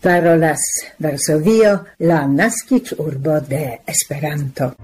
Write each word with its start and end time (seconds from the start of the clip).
parolas 0.00 0.60
Varsovio, 0.98 1.84
la 1.98 2.26
nascic 2.26 2.92
urbo 2.98 3.40
de 3.40 3.80
Esperanto. 3.86 4.74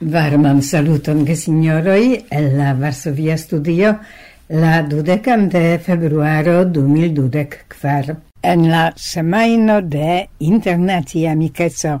Varman 0.00 0.62
saluton 0.62 1.26
gesignoroi 1.26 2.24
el 2.30 2.56
la 2.56 2.72
Varsovia 2.74 3.36
studio 3.36 3.98
la 4.48 4.82
dudecan 4.82 5.48
de 5.50 5.78
februaro 5.78 6.64
2024. 6.64 8.27
En 8.40 8.70
la 8.70 8.92
semaino 8.96 9.80
de 9.82 10.28
internazia 10.38 11.32
amicezzo, 11.32 11.96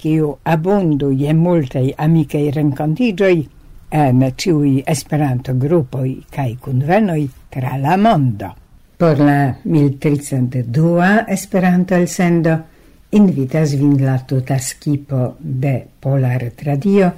kiu 0.00 0.30
abundu 0.42 1.10
je 1.12 1.34
multei 1.34 1.92
amicei 1.96 2.50
rencontigioi, 2.50 3.42
en 3.90 4.24
ciui 4.32 4.82
Esperanto-grupoj 4.86 6.08
kaj 6.32 6.56
kunvenoj 6.64 7.20
tra 7.52 7.76
la 7.76 7.98
mondo. 8.00 8.54
Por 8.96 9.20
la 9.20 9.54
1302 9.62 11.26
Esperanto-elsendo 11.36 12.56
invitas 13.12 13.76
vin 13.76 13.98
la 14.00 14.18
tuta 14.26 14.58
skipo 14.58 15.34
de 15.38 15.76
Polar 16.00 16.48
Tradio, 16.56 17.12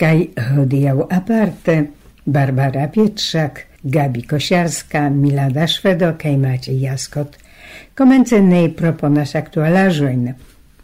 kaj 0.00 0.28
hodiaŭ 0.54 1.02
aparte 1.10 1.80
Barbara 2.24 2.88
Pietrzak, 2.88 3.66
Gabi 3.82 4.22
Kosiarska, 4.22 5.10
Milada 5.10 5.68
Szwedo 5.68 6.16
kaj 6.16 6.38
Maciej 6.40 6.80
Jaskot– 6.88 7.36
Komence 7.94 8.40
ne 8.40 8.68
proponas 8.76 9.34
aktualaĵojn. 9.38 10.28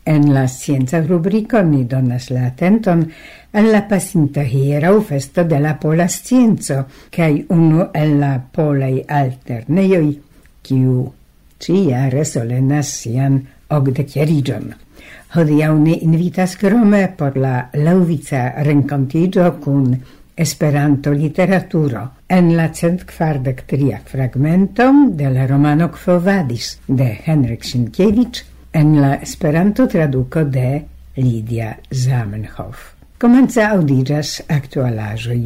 En 0.04 0.24
la 0.34 0.48
scienca 0.48 0.98
rubrico 1.00 1.60
ni 1.62 1.84
donas 1.86 2.30
la 2.30 2.48
atenton 2.48 3.04
al 3.52 3.68
la 3.70 3.82
pasinta 3.88 4.42
hierau 4.42 5.00
festo 5.06 5.44
de 5.44 5.60
la 5.60 5.76
pola 5.78 6.08
scienco, 6.08 6.86
cae 7.10 7.44
unu 7.54 7.86
el 7.94 8.16
la 8.18 8.32
polai 8.40 9.04
alterneioi, 9.06 10.14
kiu 10.62 11.12
ciare 11.62 12.24
solenas 12.24 12.90
sian 13.02 13.38
ogdecierigion. 13.70 14.72
Hodiau 15.36 15.78
ni 15.78 15.94
invitas 16.04 16.56
crome 16.60 17.06
por 17.16 17.36
la 17.36 17.68
lauvica 17.72 18.62
rencontigio 18.64 19.52
cun 19.62 19.94
Esperanto-literaturo 20.34 22.10
en 22.26 22.56
la 22.56 22.70
cent 22.72 23.02
kvardek 23.04 23.66
tria 23.68 23.98
fragmenton 24.00 25.10
de 25.16 25.28
la 25.28 25.46
romano 25.46 25.90
Quo 25.92 26.18
Vadis 26.20 26.78
de 26.86 27.18
Henrik 27.26 27.62
Sienkiewicz 27.64 28.44
en 28.72 28.94
la 29.02 29.14
Esperanto-traduko 29.20 30.44
de 30.44 30.86
Lidia 31.16 31.74
Zamenhof. 31.92 32.94
Komence 33.20 33.60
aŭdiĝas 33.60 34.40
aktualaĵoj. 34.48 35.42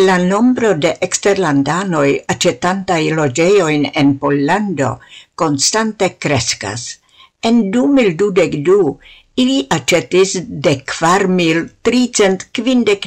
La 0.00 0.16
nombro 0.22 0.72
de 0.78 0.94
exterlandanoj 1.02 2.08
acetantaj 2.30 3.02
loĝejojn 3.18 3.90
en 3.92 4.16
Pollando 4.22 4.94
konstante 5.34 6.14
kreskas. 6.22 7.00
En 7.48 7.70
du 7.72 7.86
mil 7.96 8.16
dudek 8.20 8.54
du 8.66 8.98
ili 9.42 9.58
accetis 9.76 10.32
de 10.64 10.72
kvar 10.90 11.22
mil 11.38 11.60
tricent 11.88 12.42
quindec 12.52 13.06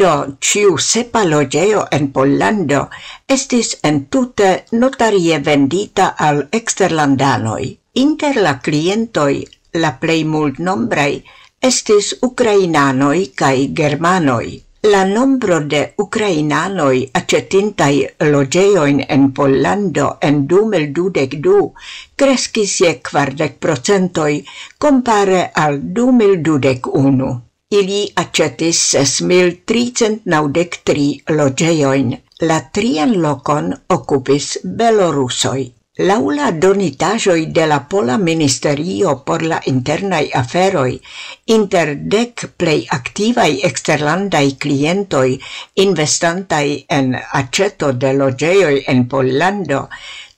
do 0.00 0.12
ciu 0.40 0.78
sepa 0.78 1.24
logeo 1.32 1.82
en 1.96 2.10
Pollando 2.14 2.80
estis 3.28 3.76
en 3.82 4.06
tute 4.06 4.50
notarie 4.72 5.38
vendita 5.38 6.06
al 6.28 6.48
exterlandanoi. 6.60 7.78
Inter 8.04 8.34
la 8.46 8.54
clientoi 8.60 9.44
la 9.82 9.90
plei 10.00 10.24
multnombrei 10.24 11.22
estis 11.60 12.14
ukrainanoi 12.22 13.32
cae 13.36 13.68
germanoi. 13.78 14.62
La 14.92 15.02
nombro 15.08 15.56
de 15.72 15.78
ucrainanoi 16.02 16.98
accetintai 17.18 17.94
logeoin 18.32 18.98
en 19.14 19.22
Pollando 19.32 20.08
en 20.28 20.40
2022 20.46 21.72
crescis 22.22 22.74
je 22.82 22.90
40 23.08 23.46
procentoi 23.66 24.34
compare 24.76 25.38
al 25.62 25.78
2021. 26.00 27.30
Ili 27.78 28.00
accetis 28.24 28.82
6.393 28.96 31.06
logeoin. 31.38 32.08
La 32.50 32.58
trian 32.70 33.12
lokon 33.24 33.72
okupis 33.96 34.46
belorusoj. 34.82 35.62
Laula 36.02 36.46
la 36.46 36.50
donitaĵoj 36.50 37.52
de 37.56 37.66
la 37.70 37.76
Pola 37.90 38.16
Ministerio 38.18 39.12
por 39.26 39.42
la 39.42 39.60
Internaj 39.72 40.24
Aferoj, 40.40 40.98
inter 41.46 41.92
dec 42.14 42.44
plei 42.58 42.80
activai 42.96 43.60
exterlandai 43.68 44.56
klientoj 44.58 45.38
investantaj 45.86 46.64
en 46.98 47.14
aceto 47.14 47.92
de 47.92 48.12
loĝejoj 48.12 48.74
en 48.88 49.06
Pollando, 49.06 49.86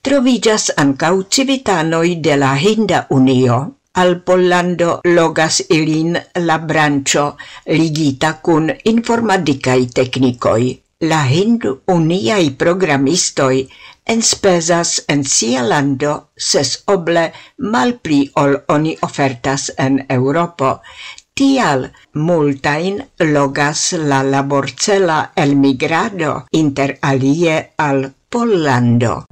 trovigas 0.03 0.71
ankaŭ 0.77 1.15
civitanoj 1.31 2.07
de 2.21 2.37
la 2.37 2.55
Hinda 2.55 3.07
Unio. 3.09 3.61
Al 3.97 4.19
Pollando 4.21 5.01
logas 5.05 5.63
ilin 5.71 6.19
la 6.37 6.59
branĉo 6.59 7.31
ligita 7.67 8.37
kun 8.43 8.75
informadikaj 8.85 9.83
teknikoj 10.01 10.61
la 11.01 11.23
hindu 11.29 11.73
uniai 11.93 12.51
programistoi 12.61 13.67
enspezas 14.07 15.05
en 15.09 15.25
sia 15.25 15.63
lando 15.63 16.31
ses 16.37 16.83
oble 16.87 17.33
malpli 17.59 18.21
ol 18.43 18.57
oni 18.69 18.97
ofertas 19.03 19.73
en 19.77 20.05
Europo, 20.09 20.81
tial 21.35 21.91
multain 22.15 23.03
logas 23.19 23.93
la 23.93 24.23
laborcela 24.23 25.33
elmigrado 25.37 26.47
inter 26.53 26.99
alie 27.03 27.75
al 27.77 28.15
Pollando. 28.31 29.25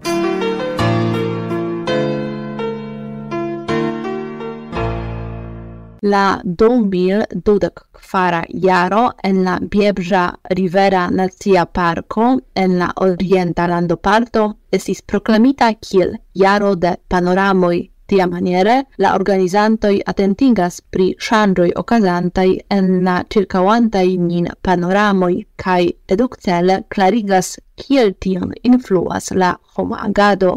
la 6.13 6.41
2024 6.45 8.43
jaro 8.67 9.05
en 9.23 9.45
la 9.45 9.59
Biebrza 9.61 10.25
Rivera 10.51 11.09
Nacia 11.11 11.65
Parko 11.67 12.27
en 12.55 12.79
la 12.79 12.93
orienta 13.07 13.67
landoparto 13.67 14.45
estis 14.71 15.03
proklamita 15.03 15.73
kiel 15.81 16.15
jaro 16.35 16.75
de 16.77 16.97
panoramoj 17.09 17.89
Tia 18.07 18.27
maniere, 18.29 18.75
la 19.01 19.15
organizantoj 19.17 19.95
atentingas 20.13 20.75
pri 20.93 21.07
ŝanĝoj 21.27 21.71
okazantaj 21.83 22.51
en 22.77 22.91
la 23.07 23.15
ĉirkaŭantaj 23.35 24.05
nin 24.27 24.51
panoramoj 24.69 25.33
kaj 25.65 25.81
edukcele 26.17 26.77
klarigas 26.95 27.55
kiel 27.81 28.13
tion 28.27 28.53
influas 28.73 29.31
la 29.45 29.55
homa 29.77 30.03
agado 30.09 30.53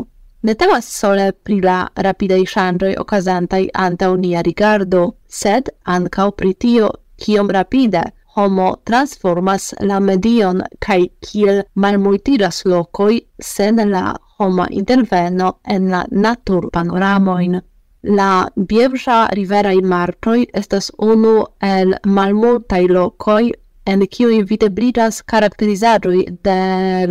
ne 0.47 0.53
temas 0.56 0.85
sole 1.00 1.31
pri 1.31 1.58
la 1.62 1.78
rapidei 2.06 2.46
shangioi 2.46 2.96
ocasantai 3.03 3.66
anta 3.85 4.12
unia 4.12 4.41
rigardo, 4.41 5.02
sed 5.28 5.69
ancao 5.96 6.31
pri 6.31 6.53
tio, 6.53 6.90
kiom 7.22 7.50
rapide 7.52 8.03
homo 8.35 8.68
transformas 8.88 9.74
la 9.90 10.00
medion 10.00 10.62
kai 10.86 11.02
kiel 11.25 11.63
malmultiras 11.84 12.62
locoi 12.72 13.19
sen 13.52 13.81
la 13.91 14.03
homa 14.38 14.68
interveno 14.81 15.52
en 15.75 15.90
la 15.91 16.06
natur 16.12 16.69
panoramoin. 16.74 17.59
La 18.03 18.31
Bievra 18.69 19.19
Rivera 19.38 19.72
in 19.74 19.88
Martoi 19.94 20.46
estas 20.53 20.91
unu 20.97 21.36
el 21.62 21.96
malmultai 22.06 22.86
locoi 22.88 23.52
en 23.88 24.02
kiuj 24.12 24.58
bridas 24.78 25.22
karakterizaĵoj 25.31 26.18
de 26.48 26.56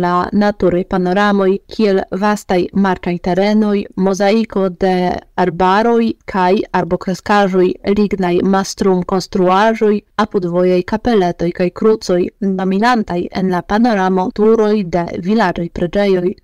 la 0.03 0.11
nature 0.31 0.83
panoramoi 0.89 1.57
kiel 1.73 2.01
vastai 2.23 2.67
marcai 2.73 3.17
terenoi, 3.27 3.85
mozaiko 3.95 4.69
de 4.69 4.93
arbaroi 5.43 6.11
kai 6.33 6.61
arbocrescajoi 6.79 7.69
lignai 7.97 8.41
mastrum 8.43 9.03
construajoi 9.03 10.01
apud 10.25 10.45
voiei 10.45 10.83
kapeletoj 10.83 11.51
kai 11.59 11.69
krucoj, 11.81 12.21
dominantai 12.61 13.27
en 13.31 13.49
la 13.49 13.61
panoramo 13.61 14.29
turoi 14.35 14.83
de 14.83 15.05
villaroi 15.25 15.69
pregeioi 15.69 16.35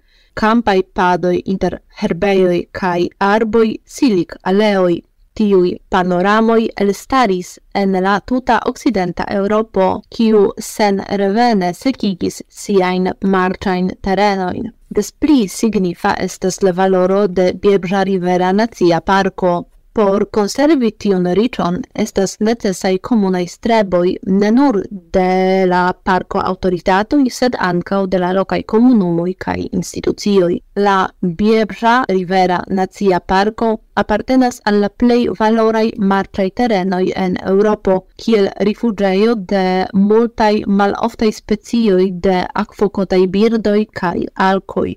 campai 0.41 0.81
padoi 0.95 1.41
inter 1.45 1.79
herbeioi 2.01 2.61
kai 2.71 3.09
arboi 3.19 3.75
silic 3.85 4.33
aleoi 4.43 5.01
tiui 5.35 5.75
panoramoi 5.89 6.69
elstaris 6.81 7.59
en 7.75 7.91
la 8.03 8.19
tuta 8.25 8.59
occidenta 8.65 9.23
Europo, 9.29 10.01
kiu 10.09 10.51
sen 10.59 11.01
revene 11.09 11.73
secigis 11.73 12.43
siain 12.49 13.11
marchain 13.25 13.91
terenoin. 14.01 14.71
Des 14.95 15.11
pli 15.11 15.47
signifa 15.47 16.13
estes 16.19 16.61
le 16.61 16.71
valoro 16.71 17.27
de 17.27 17.53
Biebra 17.53 18.03
Rivera 18.03 18.53
Nazia 18.53 19.01
Parco, 19.01 19.67
Por 19.97 20.23
conservi 20.35 20.89
tion 21.03 21.27
riĉon 21.37 21.75
estas 22.03 22.31
necesaj 22.47 22.95
komunaj 23.07 23.43
streboj 23.51 24.15
ne 24.39 24.49
nur 24.55 24.79
de 25.17 25.65
la 25.69 25.81
parko 26.09 26.41
aŭtoritatoj, 26.41 27.19
sed 27.35 27.57
ankaŭ 27.67 27.99
de 28.13 28.21
la 28.23 28.31
lokaj 28.37 28.59
komunumoj 28.73 29.35
kaj 29.45 29.59
institucioj. 29.79 30.57
La 30.87 30.95
Biebra 31.41 31.93
Rivera 32.09 32.57
Nacia 32.79 33.19
Parko 33.19 33.69
apartenas 34.03 34.59
al 34.65 34.81
la 34.85 34.89
plej 34.89 35.19
valoraj 35.39 35.85
marĉaj 36.13 36.47
terenoj 36.61 37.03
en 37.25 37.37
Eŭropo, 37.53 37.99
kiel 38.17 38.49
rifuĝejo 38.69 39.37
de 39.53 39.63
multaj 40.09 40.53
maloftaj 40.81 41.31
specioj 41.43 42.09
de 42.27 42.41
akvokotaj 42.65 43.23
birdoj 43.37 43.79
kaj 44.01 44.17
alkoj. 44.49 44.89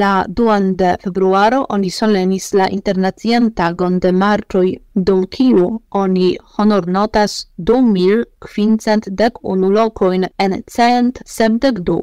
La 0.00 0.24
duan 0.36 0.66
de 0.80 0.90
februaro 1.00 1.56
oni 1.74 1.90
solenis 1.90 2.46
la 2.58 2.66
internacian 2.76 3.50
tagon 3.58 3.98
de 4.04 4.12
marcioi 4.20 4.70
dum 4.94 5.26
kiu 5.36 5.66
oni 6.02 6.28
honornotas 6.56 7.34
notas 7.68 7.90
mil 7.92 8.24
kvincent 8.46 9.10
unu 9.42 9.68
en 10.38 10.62
cent 10.76 11.22
sepdek 11.26 11.84
du 11.84 12.00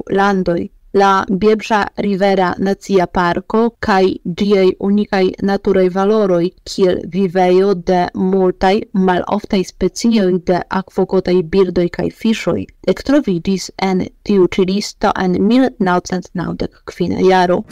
la 0.92 1.24
Biebrza 1.28 1.86
Rivera 1.96 2.54
Nacia 2.58 3.06
Parko 3.06 3.70
kaj 3.78 4.04
ĝiaj 4.24 4.66
unikaj 4.80 5.24
naturaj 5.42 5.88
valoroj 5.94 6.50
kiel 6.64 6.98
vivejo 7.12 7.74
de 7.74 8.00
multaj 8.14 8.74
maloftaj 8.92 9.62
specioj 9.64 10.32
de 10.46 10.60
akvokotaj 10.68 11.42
birdoj 11.42 11.88
kaj 11.88 12.08
fiŝoj 12.22 12.64
ektroviĝis 12.94 13.70
en 13.90 14.02
tiu 14.22 14.48
ĉi 14.48 14.66
listo 14.72 15.12
en 15.16 15.32
1995 15.52 17.28
jaro. 17.30 17.62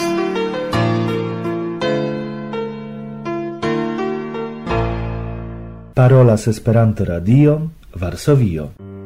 Parolas 5.99 6.47
Esperanto 6.47 7.05
Radio, 7.05 7.61
Varsovio. 7.95 8.98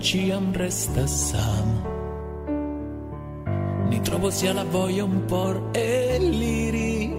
Ciam 0.00 0.52
resta 0.54 1.06
sam. 1.06 1.98
Ni 3.90 4.00
trovo 4.00 4.30
sia 4.30 4.52
la 4.52 4.64
voglia 4.64 5.04
un 5.04 5.24
por 5.26 5.60
eliri 5.72 7.10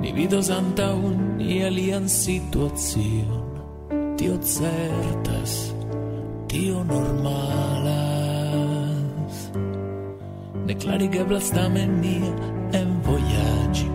Ni 0.00 0.12
vido 0.12 0.42
santa 0.42 0.94
un 0.94 1.40
i 1.40 1.62
alian 1.64 2.08
situazion 2.08 3.48
Tio 4.18 4.36
certas, 4.42 5.74
tio 6.48 6.84
normalas. 6.84 7.86
Ne 10.66 10.74
clarigeblas 10.74 11.50
tamen 11.50 12.00
nia 12.00 12.34
en 12.72 13.00
voyagi 13.02 13.90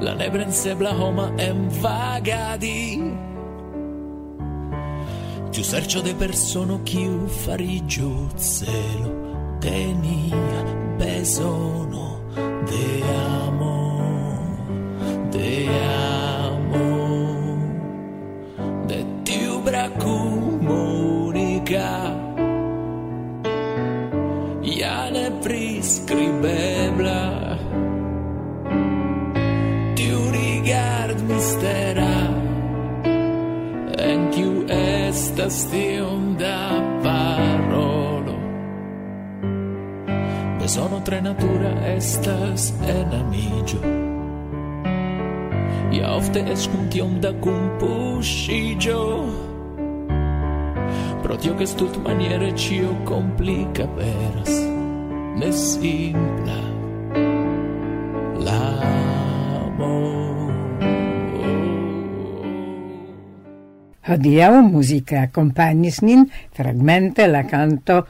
La 0.00 0.14
nebrensebla 0.14 0.90
homa 0.90 1.32
en 1.38 1.70
vagadi 1.82 3.29
più 5.60 5.68
serčade 5.68 6.14
personu 6.14 6.80
che 6.82 7.06
fariĝu 7.44 8.28
celo 8.38 9.12
de 9.60 9.92
nia 10.00 10.62
bezono 10.96 12.06
de 12.64 13.02
amo 13.44 13.76
de 15.30 15.68
amo 15.68 15.99
estas 35.50 35.70
tiom 35.70 36.36
da 36.38 36.80
parolo. 37.02 38.38
Besono 40.60 41.00
tre 41.04 41.22
natura 41.22 41.70
estas 41.86 42.72
enamiĝo 42.88 43.78
Ja 45.92 46.14
ofte 46.14 46.44
es 46.52 46.68
cum 46.68 46.90
tiom 46.90 47.20
da 47.20 47.32
kumpuŝiĝo 47.32 49.26
Pro 51.22 51.36
tio 51.36 51.54
che 51.54 51.66
maniere 52.04 52.52
cio 52.56 52.94
complica 53.04 53.88
peras 53.96 54.54
Ne 55.36 55.52
simpla. 55.52 56.60
La 58.44 58.89
Hodiau 64.06 64.62
musica 64.62 65.26
accompagnis 65.26 66.00
nin 66.02 66.24
fragmente 66.56 67.26
la 67.26 67.44
canto 67.44 68.06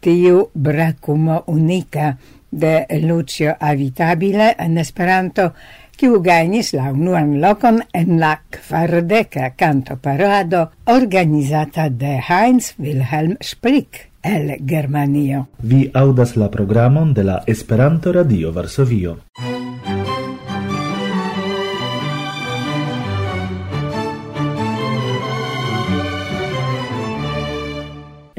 Tiu 0.00 0.50
bracumo 0.52 1.44
unica 1.46 2.16
de 2.50 2.86
Lucio 3.00 3.56
Avitabile 3.58 4.54
en 4.58 4.78
Esperanto, 4.78 5.52
kiu 5.96 6.20
gajnis 6.22 6.74
la 6.76 6.90
unuan 6.92 7.38
lokon 7.40 7.80
en 7.92 8.18
la 8.20 8.34
kvardeka 8.50 9.54
canto 9.56 9.96
parado 9.96 10.70
organizata 10.86 11.88
de 11.88 12.18
Heinz 12.28 12.74
Wilhelm 12.78 13.36
Sprick 13.42 14.10
el 14.24 14.56
Germanio. 14.66 15.48
Vi 15.62 15.90
audas 15.94 16.36
la 16.36 16.50
programon 16.50 17.12
de 17.14 17.24
la 17.24 17.42
Esperanto 17.46 18.12
Radio 18.12 18.52
Varsovio. 18.52 19.18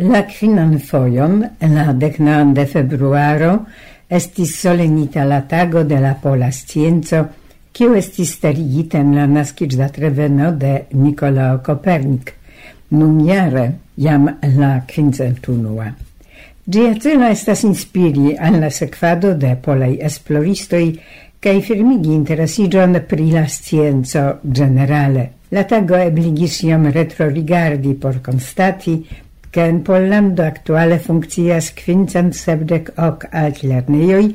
La 0.05 0.21
quinan 0.27 0.75
foion, 0.77 1.39
en 1.59 1.71
la 1.73 1.93
deknan 1.97 2.51
de 2.53 2.65
februaro, 2.69 3.53
estis 4.05 4.51
solenita 4.59 5.23
la 5.25 5.39
tago 5.49 5.81
de 5.83 5.97
la 6.03 6.11
pola 6.21 6.51
scienzo, 6.53 7.23
kiu 7.73 7.95
estis 7.97 8.35
starigita 8.37 8.99
en 9.01 9.15
la 9.17 9.25
naskiĝda 9.25 9.87
treveno 9.95 10.51
de 10.51 10.75
Nicolao 10.93 11.57
Copernic, 11.65 12.33
nun 12.91 13.17
jare 13.25 13.65
jam 13.97 14.29
la 14.59 14.75
quincentunua. 14.85 15.89
Gia 16.69 16.93
celo 17.01 17.31
estas 17.31 17.63
inspiri 17.65 18.35
al 18.37 18.59
la 18.61 18.69
sequado 18.69 19.33
de 19.33 19.55
polai 19.55 19.95
esploristoi 20.05 20.91
cae 21.39 21.61
firmigi 21.61 22.13
interesigion 22.13 22.99
pri 23.07 23.31
la 23.31 23.47
scienzo 23.47 24.39
generale. 24.43 25.31
La 25.49 25.63
tago 25.69 25.97
ebligis 25.97 26.63
iom 26.65 26.89
retrorigardi 26.91 27.93
por 28.01 28.17
constati 28.21 28.97
che 29.55 29.61
in 29.61 29.83
Pollando 29.83 30.43
aktuale 30.43 30.99
funkcias 30.99 31.71
quincent 31.71 32.33
sepdek 32.35 32.89
ok 32.99 33.21
altlernejoj 33.31 34.25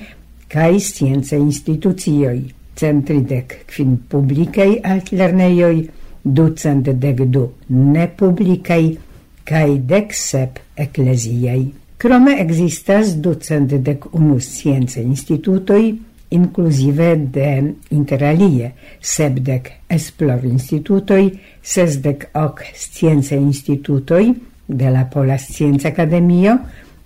kaj 0.49 0.79
science 0.81 1.37
institucioj, 1.37 2.39
centridek 2.73 3.59
kvin 3.69 3.99
publikaj 4.09 4.79
altlernejoj, 4.81 5.77
ducent 6.25 6.89
dec 7.05 7.21
du 7.29 7.45
ne 7.69 8.09
publicei, 8.09 8.97
cae 9.45 9.77
dec 9.93 10.17
sep 10.17 10.57
ecclesiei. 10.73 11.69
Crome 12.01 12.41
existas 12.41 13.13
ducent 13.21 13.77
dec 13.77 14.09
unus 14.17 14.49
scienze 14.49 15.05
institutoi, 15.05 15.99
inclusive 16.33 17.17
de 17.29 17.75
interalie 17.93 18.73
sebdec 19.05 19.69
esplor 19.85 20.49
institutoi, 20.49 21.35
sesdec 21.61 22.31
hoc 22.33 22.65
scienze 22.73 23.37
institutoi, 23.37 24.33
de 24.71 24.91
la 24.91 25.05
Pola 25.11 25.37
Scienza 25.39 25.89
Academio, 25.89 26.57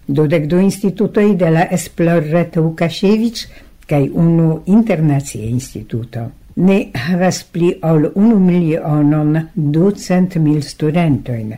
dudek 0.07 0.47
du 0.47 0.61
institutoi 0.61 1.35
de 1.37 1.51
la 1.51 1.69
Esplorret 1.73 2.57
Lukasiewicz 2.57 3.47
kaj 3.89 4.09
unu 4.13 4.63
internacia 4.67 5.45
instituto. 5.45 6.29
Ne 6.57 6.77
havas 6.95 7.41
pli 7.51 7.73
ol 7.83 8.13
unu 8.15 8.37
milionon 8.39 9.41
ducent 9.55 10.37
mil 10.39 10.63
studentoin, 10.63 11.57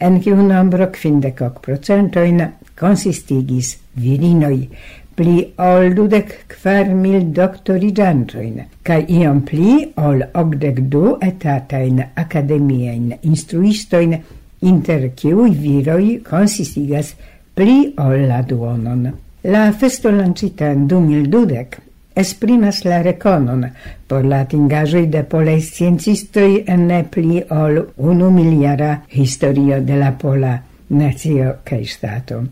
en 0.00 0.18
kiu 0.20 0.34
nombro 0.42 0.88
kvindekok 0.90 1.60
procentoin 1.62 2.42
konsistigis 2.74 3.76
virinoi, 3.94 4.66
pli 5.14 5.36
ol 5.62 5.92
dudek 5.94 6.34
kvar 6.50 6.90
mil 6.96 7.28
doktoriĝantojn 7.36 8.60
kaj 8.82 9.00
iom 9.20 9.42
pli 9.46 9.74
ol 10.00 10.24
okdek 10.42 10.80
du 10.90 11.16
etatain 11.22 12.00
akademiajn 12.24 13.12
instruistoin, 13.22 14.16
inter 14.62 15.08
kiuj 15.16 15.50
viroj 15.58 16.20
konsistigas 16.28 17.14
pli 17.54 17.92
ol 17.98 18.26
la 18.28 18.42
duonon. 18.42 19.08
La 19.44 19.72
festo 19.72 20.10
lancita 20.10 20.70
en 20.70 20.86
2012 20.88 21.80
esprimas 22.14 22.84
la 22.84 23.02
reconon 23.02 23.64
por 24.06 24.24
la 24.24 24.42
atingaĵoj 24.44 25.06
de 25.10 25.22
polaj 25.24 25.60
sciencistoj 25.68 26.64
en 26.74 26.86
ne 26.86 27.02
pli 27.10 27.42
ol 27.50 27.80
unu 27.96 28.30
miliara 28.30 28.92
historio 29.08 29.80
de 29.80 29.96
la 29.96 30.12
pola 30.12 30.56
nacio 30.88 31.54
kaj 31.64 31.84
ŝtato. 31.94 32.42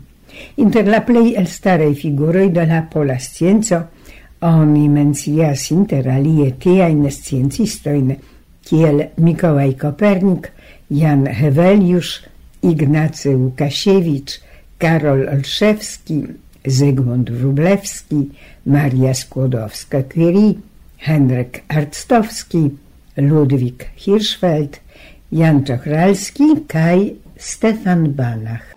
Inter 0.63 0.87
la 0.87 1.01
plej 1.05 1.35
elstaraj 1.37 1.93
figuroj 2.01 2.49
de 2.49 2.65
la 2.65 2.81
pola 2.91 3.19
scienco 3.19 3.81
oni 4.41 4.87
mencias 4.89 5.69
inter 5.71 6.09
alie 6.09 6.51
tiajn 6.59 7.03
sciencistojn 7.11 8.15
kiel 8.65 9.03
Mikołaj 9.17 9.73
Kopernik, 9.77 10.47
Jan 10.91 11.25
Heveliusz, 11.25 12.23
Ignacy 12.61 13.37
Łukasiewicz, 13.37 14.41
Karol 14.77 15.29
Olszewski, 15.29 16.23
Zygmunt 16.65 17.31
Wrublewski, 17.31 18.29
Maria 18.65 19.13
Skłodowska-Curie, 19.13 20.53
Henryk 20.97 21.63
Arctowski, 21.67 22.69
Ludwik 23.17 23.89
Hirschfeld, 23.95 24.79
Jan 25.31 25.63
Czochralski 25.63 26.43
kaj 26.67 27.15
Stefan 27.37 28.13
Banach. 28.13 28.75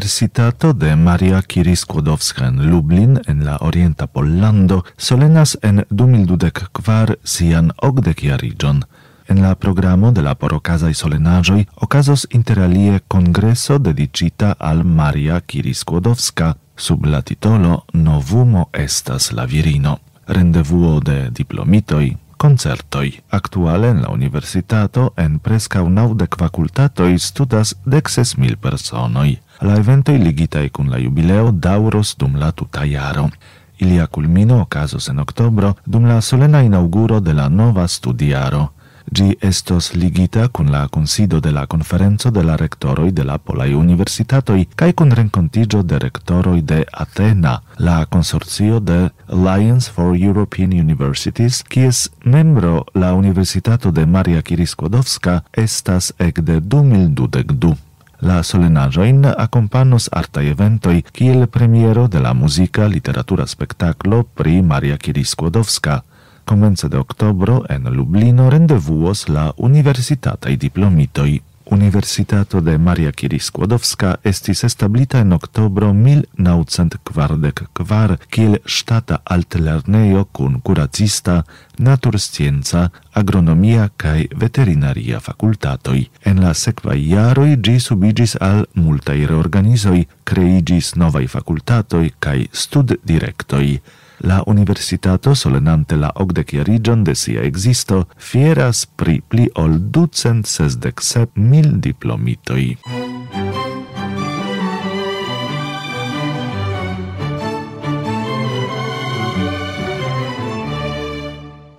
Universitato 0.00 0.72
de 0.72 0.96
Maria 0.96 1.42
Curie 1.42 1.76
Skłodowska 1.76 2.46
en 2.46 2.70
Lublin 2.70 3.20
en 3.26 3.44
la 3.44 3.58
Orienta 3.60 4.06
Pollando 4.06 4.84
solenas 4.96 5.58
en 5.62 5.84
2024 5.90 7.16
sian 7.24 7.72
okdekjariĝon. 7.76 8.80
En 9.28 9.42
la 9.42 9.54
programo 9.54 10.10
de 10.10 10.22
la 10.22 10.34
porokazaj 10.34 10.94
solenaĵoj 10.94 11.66
okazos 11.76 12.26
interalie 12.30 13.00
kongreso 13.08 13.78
dedicita 13.78 14.54
al 14.58 14.84
Maria 14.84 15.40
Curie 15.40 15.74
Skłodowska 15.74 16.54
sub 16.76 17.04
la 17.04 17.20
titolo 17.20 17.82
Novumo 17.92 18.70
estas 18.72 19.32
la 19.32 19.44
virino. 19.44 19.98
Rendevuo 20.26 21.00
de 21.00 21.28
diplomitoj, 21.30 22.16
concertoi. 22.36 23.20
Actuale 23.28 23.88
en 23.88 24.02
la 24.02 24.08
universitato 24.08 25.12
en 25.16 25.38
prescau 25.38 25.88
naudec 25.88 26.36
facultatoi 26.38 27.18
studas 27.18 27.76
dexes 27.84 28.36
mil 28.38 28.56
personoi. 28.56 29.38
La 29.60 29.76
eventoi 29.76 30.18
ligitai 30.18 30.70
cun 30.70 30.88
la 30.88 30.98
jubileo 30.98 31.50
dauros 31.50 32.14
dum 32.16 32.36
la 32.36 32.50
tuta 32.50 32.84
iaro. 32.84 33.28
Ilia 33.76 34.06
culmino 34.06 34.60
ocasos 34.60 35.08
en 35.08 35.18
octobro 35.18 35.76
dum 35.84 36.06
la 36.06 36.20
solena 36.20 36.62
inauguro 36.62 37.20
de 37.20 37.34
la 37.34 37.48
nova 37.48 37.86
studiaro. 37.86 38.72
Gi 39.12 39.36
estos 39.40 39.92
ligita 39.94 40.48
cun 40.48 40.70
la 40.70 40.88
consido 40.88 41.40
de 41.40 41.52
la 41.52 41.66
conferenzo 41.66 42.30
de 42.30 42.42
la 42.42 42.56
rectoroi 42.56 43.12
de 43.12 43.24
la 43.24 43.36
Polai 43.38 43.74
Universitatoi 43.74 44.68
cae 44.74 44.94
cun 44.94 45.10
rencontigio 45.10 45.82
de 45.82 45.98
rectoroi 45.98 46.62
de 46.62 46.86
Atena, 46.92 47.62
la 47.76 48.06
consorzio 48.06 48.80
de 48.80 49.10
Alliance 49.26 49.90
for 49.90 50.16
European 50.16 50.72
Universities, 50.72 51.62
kies 51.68 52.10
membro 52.24 52.86
la 52.94 53.12
Universitato 53.12 53.92
de 53.92 54.06
Maria 54.06 54.42
Kiris-Kłodowska 54.42 55.42
estas 55.52 56.14
ecde 56.18 56.60
2022. 56.60 57.89
La 58.20 58.42
solenajoin 58.42 59.24
accompanos 59.24 60.10
artai 60.12 60.50
eventoi 60.52 61.00
kiel 61.12 61.46
premiero 61.46 62.06
de 62.08 62.20
la 62.20 62.34
musica 62.34 62.86
literatura 62.86 63.46
spectaclo 63.46 64.24
pri 64.34 64.60
Maria 64.62 64.96
Curie-Skłodowska. 64.96 66.02
Comence 66.44 66.88
de 66.88 66.98
octobro 66.98 67.64
en 67.68 67.88
Lublino 67.88 68.50
rendevuos 68.50 69.28
la 69.28 69.52
universitatai 69.56 70.56
diplomitoi. 70.56 71.49
Universitato 71.70 72.60
de 72.60 72.78
Maria 72.78 73.12
Curie 73.12 73.40
Skłodowska 73.40 74.14
estis 74.24 74.64
establita 74.64 75.18
en 75.18 75.32
oktobro 75.32 75.92
1944 75.92 78.16
kiel 78.30 78.56
ŝtata 78.66 79.16
altlernejo 79.24 80.24
kun 80.32 80.60
kuracista, 80.60 81.42
naturscienca, 81.78 82.88
agronomia 83.14 83.88
kaj 83.96 84.26
veterinaria 84.36 85.20
fakultatoj. 85.20 86.04
En 86.24 86.40
la 86.42 86.54
sekvaj 86.54 87.06
jaroj 87.06 87.56
ĝi 87.56 87.80
subiĝis 87.86 88.36
al 88.40 88.64
multaj 88.74 89.26
reorganizoj, 89.30 90.04
kreiĝis 90.24 90.94
novaj 90.98 91.26
fakultatoj 91.38 92.10
kaj 92.18 92.46
studdirektoj. 92.52 93.78
La 94.22 94.42
universitato, 94.46 95.34
solenante 95.34 95.96
la 95.96 96.10
ogdeciarigion 96.14 97.04
de 97.04 97.14
sia 97.14 97.40
existo, 97.42 98.06
fieras 98.16 98.84
pri 98.86 99.22
pli 99.26 99.48
ol 99.56 99.78
ducent 99.80 100.44
sesdec 100.44 101.00
sep 101.00 101.38
mil 101.40 101.78
diplomitoi. 101.80 102.76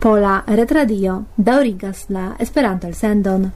Pola 0.01 0.43
Retradio 0.47 1.25
daurigas 1.37 2.07
la 2.09 2.31
Esperanto-elsendon. 2.39 3.51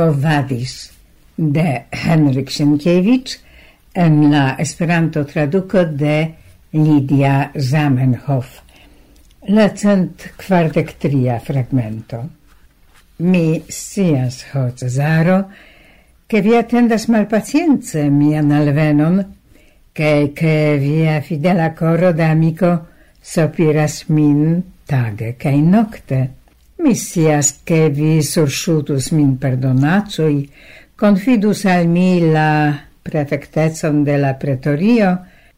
trovadis 0.00 0.92
de 1.36 1.84
Henrik 1.90 2.48
Sienkiewicz 2.50 3.38
en 3.92 4.30
la 4.32 4.56
Esperanto-traduko 4.58 5.84
de 5.84 6.34
Lidia 6.72 7.50
Zamenhof. 7.54 8.62
La 9.48 9.68
cent 9.76 10.24
kvardek 10.40 10.94
tria 11.02 11.36
fragmento. 11.40 12.22
Mi 13.18 13.62
sias 13.68 14.46
ho 14.54 14.70
Cezaro, 14.72 15.50
che 16.26 16.40
vi 16.40 16.56
attendas 16.56 17.08
malpacience 17.08 18.08
mian 18.08 18.52
alvenon, 18.52 19.20
che, 19.92 20.32
che 20.32 20.78
via 20.80 21.20
fidela 21.20 21.74
coro 21.74 22.12
d'amico 22.12 22.86
sopiras 23.20 24.04
min 24.08 24.62
tage 24.86 25.34
cae 25.36 25.60
nocte. 25.60 26.39
Mi 26.80 26.94
sias 26.94 27.60
che 27.62 27.90
vi 27.90 28.22
sursciutus 28.22 29.10
min 29.10 29.36
perdonacoi, 29.36 30.48
confidus 30.96 31.66
al 31.66 31.86
mi 31.86 32.30
la 32.32 32.72
prefectezon 33.02 34.02
de 34.02 34.16
la 34.16 34.32
pretorio, 34.32 35.10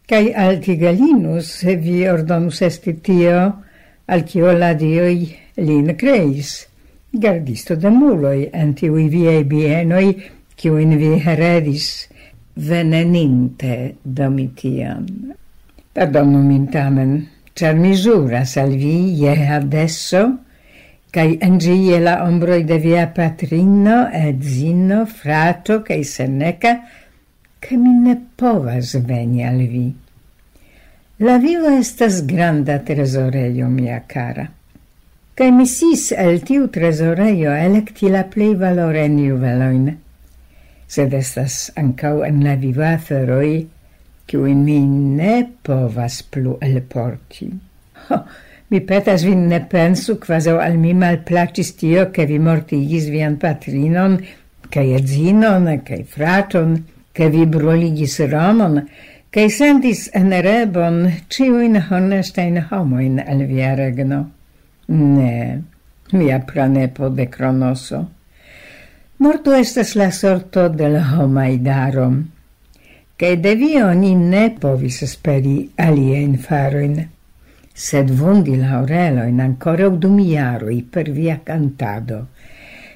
cae 0.04 0.32
al 0.34 0.58
Tigellinus 0.58 1.62
vi 1.78 2.02
ordonus 2.10 2.60
esti 2.66 2.96
tio, 3.00 3.62
al 4.06 4.26
cio 4.26 4.50
la 4.50 4.72
dioi 4.74 5.30
lin 5.62 5.94
creis, 5.94 6.66
gardisto 7.10 7.76
de 7.76 7.94
muloi 7.94 8.48
antiui 8.50 9.06
viei 9.06 9.44
bienoi, 9.46 10.10
cioin 10.58 10.98
vi 10.98 11.14
heredis, 11.22 12.08
veneninte 12.54 13.94
domitiam. 14.02 15.06
Perdonu 15.94 16.42
min 16.42 16.66
tamen, 16.66 17.18
cer 17.54 17.78
misuras 17.78 18.56
al 18.58 18.74
vi, 18.74 18.96
je 19.22 19.38
adesso, 19.54 20.41
cae 21.12 21.36
angie 21.44 21.98
la 22.00 22.22
ombroi 22.24 22.64
de 22.64 22.78
via 22.80 23.06
patrino, 23.12 24.06
edzino, 24.08 25.04
frato, 25.04 25.82
cae 25.84 26.04
seneca, 26.04 26.80
che 27.60 27.76
mi 27.76 27.92
ne 27.92 28.16
povas 28.34 28.96
veni 29.04 29.44
al 29.44 29.60
vi. 29.68 29.90
La 31.18 31.36
vivo 31.38 31.68
estas 31.68 32.24
granda 32.24 32.78
tresoreio, 32.80 33.68
mia 33.68 34.00
cara. 34.06 34.48
Cae 35.36 35.50
mi 35.52 35.66
sis 35.68 36.10
el 36.16 36.40
tiu 36.48 36.70
tresoreio 36.72 37.52
electi 37.52 38.08
la 38.08 38.24
plei 38.24 38.56
valoren 38.56 39.20
juveloin. 39.20 39.92
Sed 40.88 41.12
estas 41.12 41.70
ancau 41.76 42.24
en 42.24 42.40
la 42.44 42.56
vivo 42.56 42.88
aferoi, 42.88 43.68
mi 44.32 44.78
ne 44.80 45.44
povas 45.62 46.22
plu 46.22 46.56
elporti. 46.60 47.50
Ho, 48.08 48.18
Mi 48.72 48.80
petas 48.80 49.20
vin 49.28 49.50
ne 49.50 49.58
pensu, 49.68 50.14
quasi 50.16 50.48
al 50.48 50.78
mi 50.80 50.94
malplacis 50.96 51.74
tio, 51.76 52.06
che 52.10 52.24
vi 52.24 52.38
mortigis 52.38 53.10
vian 53.12 53.36
patrinon, 53.36 54.16
che 54.70 54.94
edzinon, 54.96 55.82
che 55.84 56.04
fraton, 56.08 56.78
che 57.12 57.28
vi 57.28 57.44
bruligis 57.44 58.16
Romon, 58.30 58.88
che 59.28 59.50
sendis 59.50 60.08
en 60.16 60.32
rebon 60.40 61.04
ciuin 61.28 61.76
honestein 61.90 62.64
homoin 62.70 63.20
al 63.20 63.44
via 63.44 63.74
regno. 63.74 64.24
Ne, 64.88 65.62
mia 66.12 66.40
pranepo 66.40 67.10
de 67.10 67.28
cronoso. 67.28 68.08
Morto 69.16 69.52
estes 69.52 69.94
la 70.00 70.10
sorto 70.10 70.68
del 70.68 70.96
homai 70.96 71.60
darom, 71.60 72.22
che 73.16 73.36
de 73.36 73.54
vi 73.54 73.76
oni 73.82 74.14
ne 74.14 74.50
povis 74.56 75.04
speri 75.04 75.70
aliein 75.76 76.38
faroin 76.38 77.11
sed 77.74 78.10
vundi 78.10 78.56
la 78.56 78.80
orelojn 78.80 79.40
ancora 79.40 79.88
dum 79.88 80.18
i 80.18 80.82
per 80.82 81.10
via 81.10 81.40
cantado. 81.42 82.26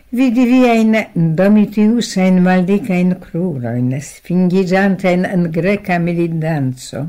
Vidi 0.08 0.44
via 0.44 0.72
in 0.72 1.34
domitius 1.34 2.16
en 2.16 2.40
maldica 2.40 2.94
in 2.94 3.18
cruro, 3.18 3.74
in 3.74 3.98
sfingigiante 4.00 5.10
in, 5.10 5.24
in 5.24 5.50
greca 5.50 5.98
milidanzo, 5.98 7.06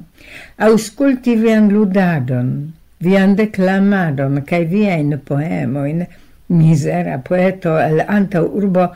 ausculti 0.55 1.35
vian 1.35 1.69
ludadon, 1.69 2.73
vian 2.97 3.35
via 3.35 4.95
in 4.95 5.21
poema 5.23 5.87
in 5.87 6.07
misera 6.47 7.19
poeto 7.19 7.77
el 7.77 8.03
anta 8.07 8.41
urbo, 8.41 8.95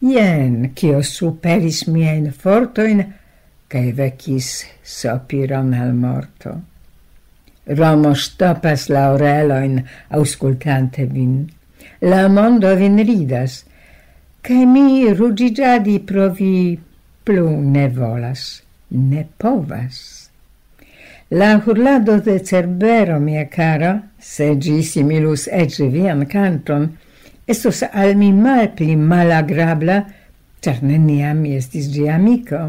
jen 0.00 0.72
cio 0.74 1.00
superis 1.00 1.86
miajn 1.86 2.30
fortoin, 2.30 3.02
cae 3.66 3.92
vecis 3.92 4.66
sopiron 4.82 5.72
al 5.72 5.94
morto. 5.94 6.73
Romo 7.66 8.14
stopas 8.14 8.88
la 8.92 9.12
oreloin 9.14 9.78
auscultante 10.10 11.06
vin. 11.06 11.46
La 12.00 12.28
mondo 12.28 12.74
vin 12.76 12.98
ridas, 13.00 13.62
cae 14.44 14.66
mi 14.68 15.08
rugigiadi 15.08 15.98
provi 16.04 16.78
plu 17.24 17.46
ne 17.60 17.88
volas, 17.88 18.62
ne 18.90 19.24
povas. 19.38 20.28
La 21.30 21.54
hurlado 21.56 22.18
de 22.20 22.38
cerbero, 22.44 23.18
mia 23.18 23.46
caro, 23.48 23.94
se 24.20 24.52
gi 24.60 24.82
similus 24.84 25.48
ecce 25.48 25.88
vian 25.88 26.26
canton, 26.28 26.90
estus 27.48 27.80
al 27.90 28.12
mi 28.20 28.28
mal 28.32 28.68
pli 28.76 28.92
malagrabla, 28.96 30.02
cer 30.60 30.82
neniam 30.84 31.40
estis 31.48 31.88
gi 31.92 32.10
amico, 32.12 32.60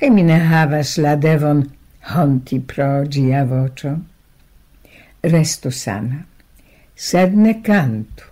cae 0.00 0.08
mi 0.08 0.24
ne 0.24 0.40
havas 0.48 0.96
la 0.96 1.14
devon 1.20 1.66
honti 2.14 2.60
pro 2.60 3.04
gia 3.04 3.44
vocio. 3.44 3.98
Resto 5.20 5.70
sana, 5.70 6.24
sed 6.94 7.34
ne 7.34 7.60
cantu, 7.60 8.24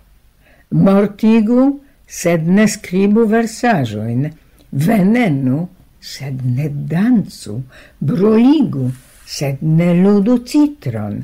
mortigu, 0.69 1.79
sed 2.07 2.47
ne 2.47 2.67
scribu 2.67 3.25
versajoin, 3.27 4.29
venenu, 4.71 5.67
sed 5.99 6.45
ne 6.45 6.69
danzu, 6.69 7.57
bruligu, 7.99 8.87
sed 9.25 9.61
ne 9.61 9.91
ludu 10.01 10.39
citron. 10.47 11.19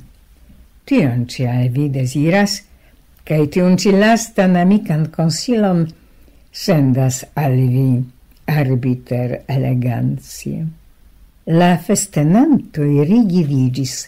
Tion 0.83 1.25
ciae 1.31 1.69
vi 1.71 1.87
desiras, 1.89 2.59
cae 3.23 3.47
tion 3.47 3.77
ci 3.79 3.95
lastan 3.95 4.59
amican 4.59 5.07
consilon 5.15 5.87
sendas 6.51 7.23
al 7.39 7.55
vi 7.55 7.89
arbiter 8.51 9.39
elegantie 9.47 10.82
la 11.45 11.77
festenantoi 11.77 13.03
rigidigis, 13.03 14.07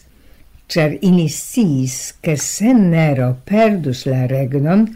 char 0.68 0.96
ili 1.02 1.28
sciis, 1.28 2.16
che 2.22 2.38
se 2.38 2.72
Nero 2.74 3.36
perdus 3.44 4.06
la 4.06 4.26
regnon, 4.26 4.88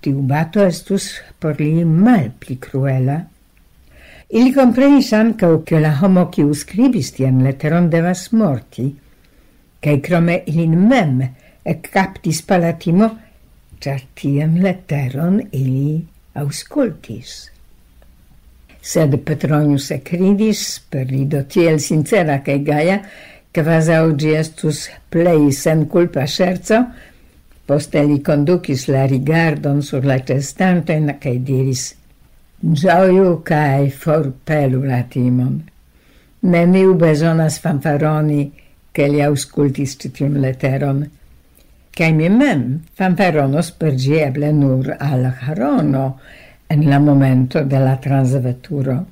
tiu 0.00 0.22
bato 0.22 0.62
estus 0.62 1.10
por 1.40 1.58
li 1.58 1.84
mal 1.84 2.30
pli 2.38 2.58
cruela. 2.58 3.18
Ili 4.30 4.52
comprenis 4.54 5.12
ancau 5.12 5.62
che 5.66 5.80
la 5.80 5.92
homo 6.00 6.28
kiu 6.30 6.54
scribis 6.54 7.12
tien 7.16 7.42
letteron 7.42 7.90
devas 7.90 8.30
morti, 8.32 8.86
cae 9.82 10.00
crome 10.00 10.42
ilin 10.46 10.78
mem 10.88 11.20
ec 11.64 11.90
captis 11.90 12.42
palatimo, 12.42 13.10
char 13.80 14.00
tiam 14.14 14.56
letteron 14.62 15.42
ili 15.52 16.04
auscultis. 16.34 17.53
Sed 18.84 19.16
Petronius 19.24 19.88
ecridis 19.94 20.62
per 20.92 21.06
rido 21.08 21.40
tiel 21.48 21.78
sincera 21.80 22.42
kaj 22.44 22.58
gaia, 22.66 22.98
kvazaŭ 23.56 24.02
ĝi 24.20 24.34
estus 24.36 24.80
plei 25.08 25.52
sen 25.56 25.86
culpa 25.88 26.26
scherzo, 26.28 26.82
poste 27.64 28.02
li 28.04 28.18
conducis 28.26 28.84
la 28.92 29.06
rigardon 29.08 29.80
sur 29.82 30.04
la 30.04 30.18
ĉestantojn 30.28 31.14
kaj 31.22 31.36
diris: 31.48 31.86
Gioiu 32.60 33.38
cae 33.48 33.88
forpelu 34.04 34.82
la 34.84 35.00
timon. 35.14 35.56
Neniu 36.52 36.92
besonas 37.00 37.56
fanfaroni, 37.64 38.42
che 38.92 39.08
li 39.08 39.22
auscultis 39.22 39.96
citium 39.96 40.34
tiun 40.36 40.42
leteron. 40.44 41.04
Kaj 41.94 42.10
mi 42.12 42.28
mem 42.28 42.62
fanfaronos 42.98 43.70
per 43.78 43.96
gieble 43.96 44.52
nur 44.52 44.92
al 44.98 45.24
Harono, 45.40 46.06
en 46.68 46.88
la 46.90 46.98
momento 46.98 47.64
de 47.64 47.80
la 47.80 47.96
transveturo. 48.00 49.04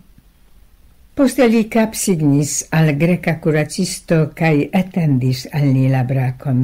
Poste 1.14 1.44
li 1.48 1.66
cap 1.68 1.92
signis 1.94 2.62
al 2.72 2.94
greca 2.96 3.36
curacisto 3.40 4.30
cae 4.34 4.70
etendis 4.72 5.44
al 5.52 5.66
ni 5.74 5.88
la 5.92 6.04
bracon. 6.08 6.62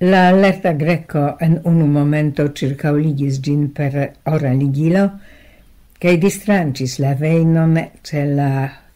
La 0.00 0.30
lerta 0.32 0.72
greco 0.72 1.36
en 1.40 1.60
unu 1.64 1.86
momento 1.86 2.48
circa 2.54 2.92
uligis 2.92 3.40
gin 3.42 3.68
per 3.74 3.94
ora 4.30 4.52
ligilo, 4.54 5.04
cae 5.98 6.18
distrancis 6.18 6.98
la 6.98 7.14
veinon 7.14 7.78
ce 8.02 8.24
la 8.24 8.50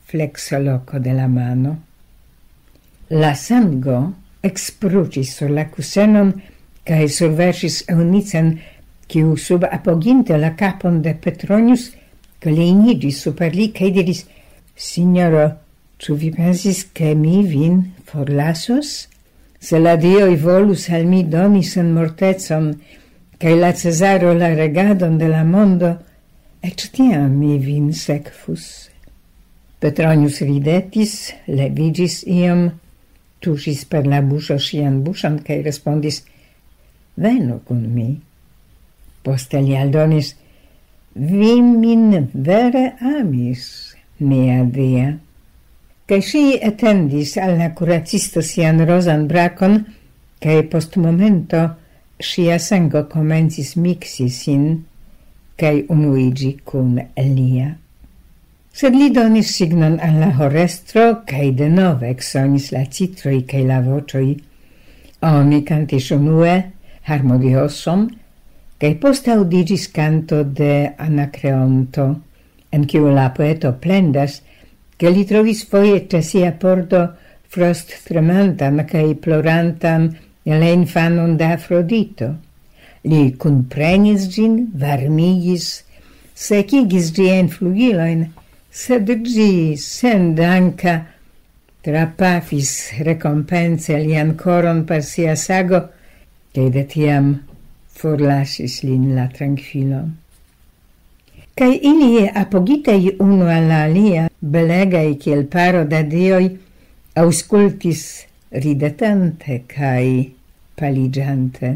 flexoloco 0.07 0.99
de 0.99 1.15
la 1.15 1.29
mano. 1.29 1.77
La 3.11 3.35
sango 3.35 4.13
exprucis 4.43 5.35
sur 5.37 5.51
la 5.51 5.69
cusenon 5.71 6.35
cae 6.85 7.09
surversis 7.09 7.85
eunicen 7.89 8.57
kiu 9.13 9.37
sub 9.37 9.67
apoginte 9.69 10.39
la 10.41 10.55
capon 10.57 11.03
de 11.05 11.13
Petronius 11.13 11.91
gleniĝis 12.43 13.21
super 13.27 13.53
li 13.55 13.69
cae 13.77 13.93
diris 13.93 14.25
Signoro, 14.83 15.45
ĉu 16.01 16.15
vi 16.19 16.31
pensis 16.35 16.87
che 16.97 17.13
mi 17.15 17.43
vin 17.47 17.83
forlasos? 18.09 19.09
Se 19.61 19.79
la 19.79 19.95
dioi 20.01 20.37
volus 20.37 20.89
al 20.91 21.05
mi 21.07 21.21
donis 21.23 21.77
en 21.77 21.93
mortezon, 21.95 22.73
cae 23.39 23.55
la 23.61 23.71
Cesaro 23.77 24.33
la 24.35 24.49
regadon 24.57 25.19
de 25.21 25.29
la 25.29 25.45
mondo, 25.45 25.93
et 26.65 26.89
tiam 26.95 27.37
mi 27.37 27.59
vin 27.59 27.93
secfus. 27.93 28.89
Petronius 29.79 30.41
ridetis, 30.47 31.15
levigis 31.47 32.23
iam, 32.27 32.71
tusis 33.43 33.85
per 33.85 34.07
la 34.07 34.23
buso 34.23 34.59
sian 34.59 35.03
buŝon 35.05 35.41
cae 35.47 35.63
respondis: 35.63 36.23
Venu 37.15 37.61
kun 37.67 37.87
mi. 37.95 38.11
Poste 39.23 39.61
li 39.63 39.77
aldonis, 39.79 40.35
vi 41.15 41.61
min 41.63 42.29
vere 42.35 42.93
amis, 43.01 43.95
mia 44.19 44.65
Dia. 44.65 45.13
Kaj 46.09 46.23
si 46.27 46.43
etendis 46.59 47.37
al 47.39 47.57
la 47.59 47.71
curacisto 47.75 48.43
sian 48.43 48.83
rozan 48.87 49.29
bracon, 49.29 49.79
kaj 50.43 50.59
post 50.71 50.97
momento 50.97 51.63
sia 52.21 52.59
sango 52.59 53.05
comencis 53.11 53.77
mixi 53.77 54.29
sin, 54.31 54.67
kaj 55.59 55.87
unuigi 55.95 56.57
cun 56.65 56.99
lia. 57.17 57.71
Sed 58.73 58.97
li 58.97 59.11
donis 59.13 59.53
signon 59.53 59.99
al 60.01 60.19
la 60.21 60.31
horestro, 60.39 61.23
de 61.29 61.69
nove 61.69 62.09
exonis 62.11 62.73
la 62.73 62.85
citroi 62.85 63.43
kaj 63.45 63.63
la 63.69 63.81
vocioi. 63.81 64.33
Oni 65.23 65.63
cantis 65.65 66.11
unue, 66.11 66.55
harmodiosom, 67.07 68.09
cae 68.83 68.97
post 68.99 69.29
audigis 69.31 69.85
canto 69.95 70.41
de 70.43 70.91
Anacreonto, 70.99 72.07
en 72.75 72.87
kiu 72.91 73.13
la 73.15 73.29
poeto 73.31 73.71
plendas, 73.79 74.41
che 74.99 75.11
li 75.15 75.23
trovis 75.23 75.61
foie 75.71 76.01
tra 76.11 76.19
sia 76.21 76.51
porto 76.51 77.03
frost 77.47 77.93
tremantan 78.09 78.81
cae 78.91 79.13
plorantan 79.15 80.09
la 80.51 80.71
infanon 80.75 81.37
de 81.39 81.47
Afrodito. 81.55 82.33
Li 83.07 83.37
kunprenis 83.39 84.27
gin, 84.35 84.59
varmigis, 84.75 85.85
secigis 86.35 87.13
gien 87.15 87.53
flugiloin, 87.55 88.27
sed 88.67 89.15
gi, 89.23 89.79
sen 89.79 90.35
danca, 90.35 90.97
trapafis 91.87 92.75
recompense 93.07 93.95
lian 94.03 94.35
coron 94.35 94.83
per 94.83 95.07
sia 95.07 95.39
sago, 95.39 95.85
che 96.51 96.67
de 96.69 96.83
tiam 96.91 97.33
forlasis 98.03 98.83
lin 98.83 99.13
la 99.17 99.29
tranquilo. 99.31 100.03
Cai 101.55 101.79
ili 101.91 102.27
apogitei 102.27 103.15
uno 103.19 103.47
alla 103.47 103.83
alia, 103.87 104.27
belegai 104.39 105.17
kiel 105.21 105.45
paro 105.47 105.85
da 105.85 106.03
dioi, 106.03 106.51
auscultis 107.15 108.03
ridetante 108.65 109.63
cai 109.67 110.35
paligiante. 110.75 111.73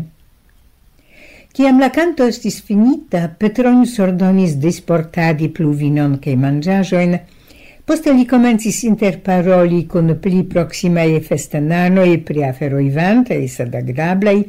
Ciam 1.56 1.78
la 1.80 1.90
canto 1.90 2.26
estis 2.28 2.58
finita, 2.64 3.28
Petronius 3.28 3.98
ordonis 4.04 4.56
disportadi 4.60 5.48
pluvinon 5.48 6.18
cae 6.20 6.36
mangiajoin, 6.36 7.18
Poste 7.86 8.10
li 8.10 8.24
comencis 8.26 8.80
interparoli 8.82 9.84
con 9.86 10.08
pli 10.18 10.40
proximae 10.50 11.20
festananoi 11.22 12.16
pri 12.18 12.42
aferoi 12.42 12.88
vantae 12.90 13.44
sed 13.46 13.76
agrablei, 13.78 14.40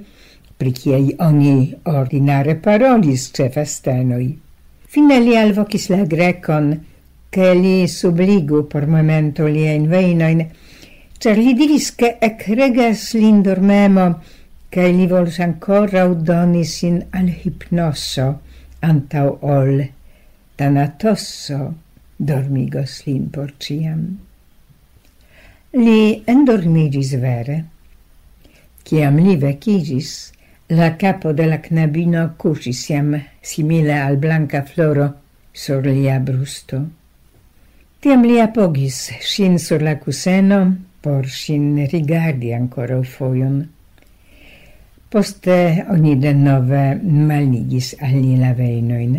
pri 0.58 0.72
kiaj 0.74 1.16
oni 1.22 1.74
ordinare 1.86 2.56
parolis 2.56 3.30
ce 3.32 3.50
festenoi. 3.54 4.28
Fine 4.88 5.20
li 5.22 5.36
alvocis 5.38 5.90
la 5.94 6.04
grecon, 6.06 6.72
che 7.30 7.54
li 7.54 7.88
subligu 7.88 8.66
por 8.68 8.88
momento 8.88 9.46
li 9.46 9.68
in 9.70 9.88
veinoin, 9.88 10.42
cer 11.20 11.38
li 11.38 11.54
diris 11.54 11.94
che 11.96 12.18
ecregas 12.20 13.14
l'indormemo, 13.14 14.22
che 14.70 14.90
li 14.92 15.08
vols 15.08 15.40
ancora 15.40 16.06
udoni 16.06 16.64
sin 16.66 17.06
al 17.12 17.30
hipnosso, 17.30 18.40
antau 18.80 19.38
ol, 19.42 19.86
tanatosso, 20.56 21.74
dormigos 22.16 23.04
lin 23.06 23.30
por 23.30 23.54
ciam. 23.58 24.18
Li 25.78 26.24
endormigis 26.26 27.14
vere. 27.22 27.58
Ciam 28.88 29.20
li 29.20 29.36
vecigis, 29.36 30.32
La 30.70 30.98
capo 30.98 31.32
de 31.32 31.46
la 31.48 31.62
knabino 31.62 32.34
cucis 32.36 32.90
iam 32.90 33.14
simile 33.42 33.94
al 33.94 34.18
blanca 34.18 34.64
floro 34.64 35.06
sur 35.54 35.86
lia 35.86 36.20
brusto. 36.20 36.82
Tiam 38.02 38.26
li 38.28 38.42
apogis 38.42 38.98
shin 39.24 39.56
sur 39.60 39.82
la 39.82 39.96
cuseno 39.96 40.76
por 41.02 41.24
shin 41.26 41.88
rigardi 41.88 42.52
ancora 42.52 43.00
foion. 43.02 43.62
Poste 45.08 45.86
oni 45.88 46.18
denove 46.20 47.00
maligis 47.02 47.96
al 48.02 48.20
li 48.20 48.36
la 48.36 48.52
veinoin. 48.52 49.16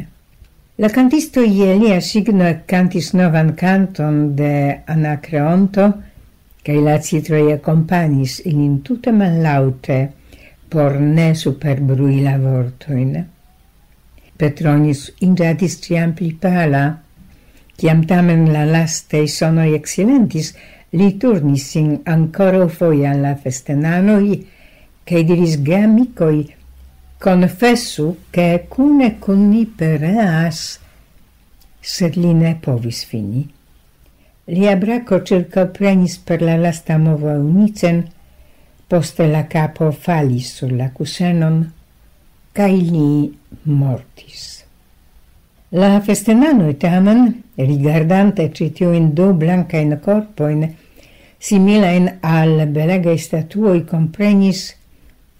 La 0.76 0.90
cantisto 0.90 1.40
Ielia 1.40 2.02
signo 2.02 2.52
cantis 2.66 3.14
novan 3.14 3.54
canton 3.56 4.36
de 4.36 4.82
Anacreonto, 4.84 5.88
cae 6.62 6.84
la 6.84 7.00
citroia 7.00 7.56
accompanis 7.56 8.42
in 8.44 8.82
tutte 8.82 9.10
man 9.10 9.40
laute, 9.40 10.17
por 10.68 11.00
ne 11.00 11.34
superbrui 11.34 12.22
la 12.22 12.36
vortoin. 12.38 13.16
Petronis 14.38 15.08
iradis 15.24 15.78
ciam 15.82 16.14
pli 16.14 16.32
pala, 16.32 16.84
ciam 17.78 18.04
tamen 18.06 18.52
la 18.52 18.64
lastei 18.64 19.26
sonoi 19.28 19.74
excellentis, 19.74 20.52
li 20.92 21.16
turnis 21.18 21.70
sin 21.72 22.00
ancora 22.04 22.68
foi 22.68 23.06
alla 23.06 23.34
festenanoi, 23.34 24.46
che 25.04 25.24
diris 25.24 25.60
gamicoi, 25.62 26.54
confessu 27.18 28.16
che 28.30 28.66
cune 28.68 29.18
con 29.18 29.48
ni 29.48 29.66
pereas, 29.66 30.78
sed 31.80 32.14
li 32.14 32.32
ne 32.32 32.56
povis 32.60 33.04
fini. 33.04 33.48
Li 34.44 34.68
abraco 34.68 35.22
circa 35.22 35.66
prenis 35.66 36.16
per 36.18 36.42
la 36.42 36.56
lasta 36.56 36.96
mova 36.96 37.34
unicen, 37.36 38.06
Poste 38.88 39.26
la 39.28 39.42
capo 39.44 39.90
falis 39.92 40.54
sur 40.56 40.70
la 40.72 40.88
cusenon, 40.88 41.58
cae 42.56 42.76
li 42.76 43.28
mortis. 43.68 44.64
La 45.76 46.00
festenano 46.00 46.70
et 46.72 46.84
amen, 46.88 47.42
rigardante 47.58 48.46
citiuin 48.56 49.10
du 49.12 49.34
blancain 49.36 49.98
corpoin, 50.00 50.64
similain 51.38 52.08
al 52.22 52.64
belegae 52.72 53.18
statuoi 53.18 53.84
comprenis 53.84 54.74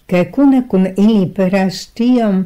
che 0.05 0.29
cune 0.29 0.67
cun 0.67 0.85
ili 0.97 1.27
peras 1.33 1.89
tiom 1.97 2.45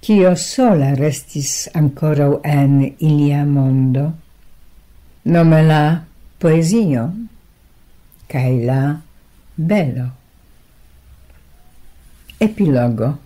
cio 0.00 0.34
sola 0.34 0.94
restis 0.94 1.68
ancora 1.74 2.30
en 2.42 2.94
ilia 2.98 3.44
mondo. 3.44 4.12
Nome 5.22 5.62
la 5.62 5.82
poesio, 6.38 7.10
cae 8.28 8.64
la 8.64 9.00
bello. 9.54 10.17
Epilogo 12.40 13.18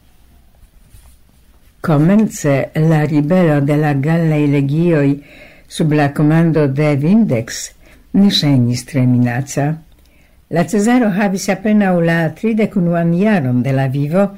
Comence 1.83 2.71
la 2.75 3.05
ribello 3.05 3.61
de 3.61 3.77
la 3.77 3.93
Gallei 3.93 4.47
legioi 4.49 5.23
sub 5.69 5.93
la 5.93 6.15
comando 6.17 6.67
de 6.67 6.95
Vindex 6.97 7.75
ne 8.17 8.31
ŝajnis 8.33 8.87
tre 8.89 9.05
minaca. 9.05 9.67
La 10.49 10.65
Cesaro 10.65 11.13
havis 11.13 11.51
appena 11.53 11.93
la 12.01 12.33
tridecunuan 12.33 13.13
iaron 13.13 13.61
de 13.61 13.77
la 13.77 13.87
vivo 13.93 14.31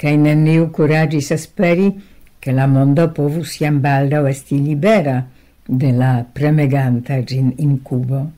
cae 0.00 0.16
neniu 0.16 0.70
curagis 0.72 1.30
esperi, 1.36 1.92
che 2.40 2.52
la 2.52 2.66
mondo 2.66 3.10
povus 3.12 3.58
jam 3.60 3.82
baldaŭ 3.84 4.24
esti 4.32 4.56
libera 4.64 5.20
de 5.68 5.92
la 5.92 6.24
premeganta 6.24 7.20
gin 7.20 7.52
incubo. 7.58 8.30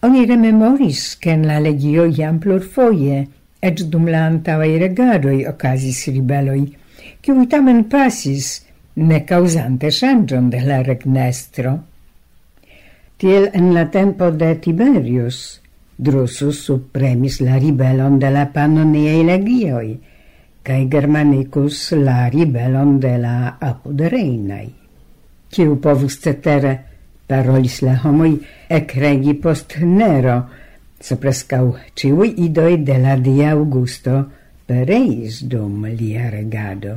Oni 0.00 0.24
rememoris, 0.24 1.18
che 1.18 1.36
la 1.36 1.58
legio 1.60 2.08
iam 2.08 2.38
plurfoje 2.38 3.26
et 3.60 3.82
dum 3.90 4.06
la 4.06 4.26
antavai 4.26 4.78
regadoi 4.78 5.46
ocasis 5.50 6.06
ribeloi, 6.14 6.64
kiuj 7.22 7.46
tamen 7.50 7.84
pasis, 7.90 8.64
ne 8.96 9.20
causante 9.26 9.90
changion 9.90 10.50
de 10.50 10.60
la 10.64 10.82
regnestro. 10.82 11.78
Tiel 13.18 13.50
en 13.54 13.72
la 13.74 13.86
tempo 13.90 14.30
de 14.30 14.54
Tiberius, 14.62 15.60
Drusus 15.98 16.60
supremis 16.62 17.40
la 17.40 17.56
ribelon 17.58 18.20
de 18.22 18.30
la 18.30 18.44
Pannoniei 18.54 19.24
legioi, 19.26 19.96
cae 20.62 20.84
Germanicus 20.86 21.90
la 21.98 22.28
ribelon 22.30 23.00
de 23.02 23.16
la 23.18 23.56
apodereinai. 23.58 24.68
Ciu 25.50 25.78
povus 25.82 26.20
cetere, 26.22 26.74
parolis 27.26 27.80
la 27.82 27.96
homoi, 28.04 28.36
ec 28.70 28.94
regi 28.94 29.34
post 29.34 29.74
Nero, 29.82 30.38
se 31.00 31.16
prescau 31.16 31.76
ciui 31.94 32.34
idoi 32.44 32.82
de 32.82 32.98
la 32.98 33.16
dia 33.16 33.52
Augusto 33.52 34.24
pereis 34.66 35.42
dum 35.44 35.86
lia 35.86 36.28
regado. 36.30 36.96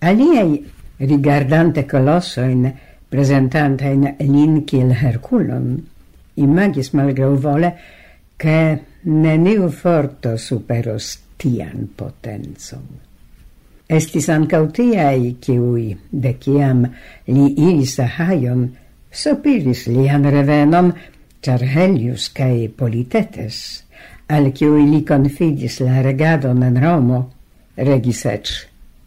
Aliei, 0.00 0.64
rigardante 0.98 1.84
colossoin, 1.86 2.64
presentantain 3.08 4.16
lin 4.18 4.64
kiel 4.64 4.94
Herculon, 4.96 5.74
imagis 6.40 6.92
malgrau 6.96 7.36
vole 7.36 7.70
che 8.36 8.80
neniu 9.02 9.68
forto 9.68 10.36
superos 10.36 11.18
tian 11.36 11.88
potenzum. 11.96 12.86
Estis 13.90 14.28
ancau 14.30 14.68
tiai, 14.70 15.36
ciui, 15.42 15.90
deciam 16.10 16.84
li 17.26 17.46
iris 17.58 17.98
a 17.98 18.06
Haion, 18.16 18.68
sopiris 19.10 19.88
lian 19.90 20.24
revenon, 20.30 20.92
char 21.40 21.62
Helius 21.64 22.28
cae 22.36 22.68
Politetes, 22.68 23.82
al 24.28 24.50
kiuj 24.52 24.84
li 24.90 25.00
confidis 25.08 25.80
la 25.80 26.02
regadon 26.04 26.62
en 26.66 26.78
Romo, 26.82 27.20
regis 27.76 28.24
ec 28.28 28.52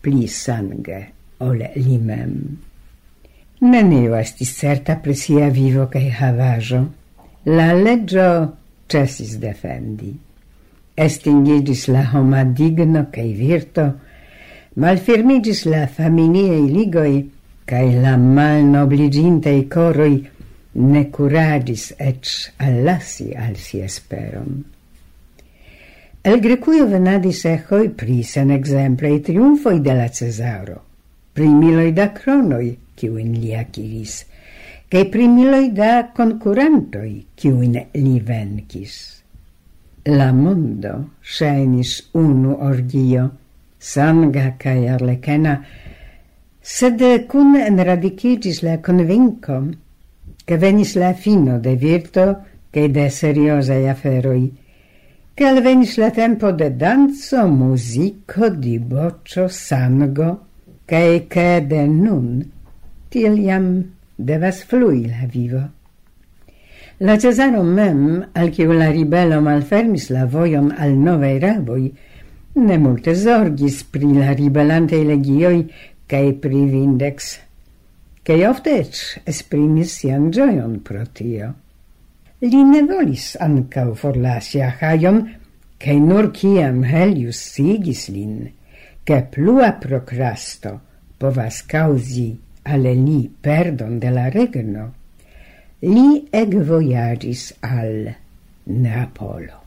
pli 0.03 0.27
sange 0.27 0.99
ol 1.45 1.61
li 1.75 1.97
mem. 1.97 2.33
Neniu 3.63 4.17
estis 4.17 4.51
certa 4.57 4.97
pri 4.99 5.15
sia 5.15 5.47
vivo 5.53 5.87
cae 5.91 6.09
havajo. 6.11 6.81
La 7.45 7.71
leĝo 7.75 8.27
cesis 8.91 9.37
defendi. 9.39 10.11
Estingigis 10.95 11.87
la 11.87 12.03
homa 12.11 12.43
digno 12.43 13.05
cae 13.13 13.31
virto, 13.37 13.85
malfirmigis 14.83 15.63
la 15.71 15.85
familiei 15.87 16.67
ligoi 16.71 17.15
cae 17.69 17.95
la 18.03 18.17
malnobliĝintaj 18.19 19.57
coroi 19.71 20.15
ne 20.73 21.09
curagis 21.09 21.93
ec 21.99 22.29
allasi 22.57 23.33
al 23.37 23.55
si 23.55 23.81
esperon. 23.81 24.63
El 26.23 26.39
Grecuio 26.39 26.87
venadis 26.87 27.43
ehoi 27.45 27.89
pri 27.89 28.21
sen 28.23 28.51
exemplei 28.55 29.19
triumfoi 29.19 29.81
de 29.83 29.93
la 29.93 30.07
Cesaro, 30.09 30.79
pri 31.33 31.49
miloi 31.51 31.91
da 31.91 32.11
cronoi, 32.15 32.71
kiuin 32.95 33.33
li 33.41 33.51
aciris, 33.57 34.23
cae 34.87 35.05
pri 35.11 35.27
miloi 35.27 35.71
da 35.75 36.09
concurantoi, 36.15 37.25
ciuin 37.35 37.75
li 37.93 38.19
vencis. 38.23 38.95
La 40.05 40.31
mondo 40.33 40.93
scenis 41.21 42.09
unu 42.19 42.57
orgio, 42.61 43.29
sanga 43.77 44.53
cae 44.57 44.87
arlecena, 44.89 45.57
sed 46.61 47.03
cun 47.27 47.57
enradicigis 47.59 48.63
la 48.63 48.79
convinco 48.79 49.59
che 50.45 50.57
venis 50.57 50.95
la 50.95 51.13
fino 51.13 51.59
de 51.59 51.75
virto 51.75 52.43
che 52.69 52.89
de 52.89 53.09
seriosai 53.09 53.87
aferoi, 53.87 54.51
che 55.33 55.45
al 55.45 55.61
venis 55.61 55.97
la 55.97 56.09
tempo 56.11 56.51
de 56.51 56.75
danzo, 56.75 57.47
musico, 57.47 58.49
diboccio, 58.49 59.47
sango, 59.47 60.45
cae 60.85 61.27
che 61.27 61.63
de 61.65 61.85
nun 61.87 62.51
tiliam 63.09 63.83
devas 64.15 64.63
flui 64.63 65.07
la 65.07 65.25
vivo. 65.27 65.61
La 66.97 67.17
Cesaro 67.17 67.63
mem, 67.63 68.29
al 68.33 68.49
che 68.49 68.65
la 68.65 68.89
ribello 68.89 69.41
malfermis 69.41 70.09
la 70.09 70.25
voion 70.25 70.73
al 70.77 70.93
novei 70.93 71.39
raboj, 71.39 71.91
ne 72.55 72.77
multe 72.77 73.15
zorgis 73.15 73.83
pri 73.83 74.13
la 74.13 74.31
ribellante 74.31 75.03
legioi 75.03 75.65
cae 76.05 76.33
pri 76.33 76.65
Vindex 76.65 77.39
che 78.23 78.39
ofte 78.47 78.77
eĉ 78.79 78.99
esprimis 79.27 79.97
sian 79.99 80.29
gioion 80.31 80.79
pro 80.87 81.03
tio. 81.11 81.49
Li 82.43 82.61
ne 82.67 82.81
volis 82.87 83.33
ancau 83.39 83.93
forlasi 83.99 84.61
a 84.63 84.69
haion, 84.79 85.19
che 85.77 85.93
nur 85.99 86.31
ciam 86.31 86.83
Helius 86.87 87.41
sigis 87.55 88.07
lin, 88.07 88.49
che 89.03 89.21
plua 89.27 89.73
procrasto 89.73 90.79
povas 91.19 91.63
causi 91.67 92.29
alle 92.63 92.93
li 92.95 93.27
perdon 93.27 93.99
de 93.99 94.11
la 94.11 94.29
regno, 94.31 94.85
li 95.83 96.23
egvojaĝis 96.31 97.49
al 97.67 98.13
Neapolo. 98.63 99.59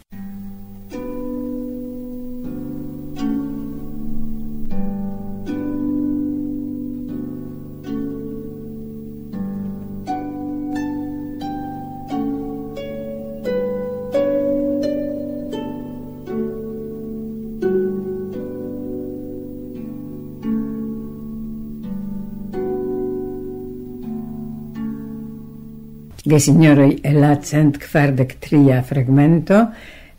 Gesinjoroj, 26.26 26.96
la 27.14 27.36
cent 27.38 27.76
quardec 27.78 28.32
tria 28.42 28.80
fragmento 28.82 29.60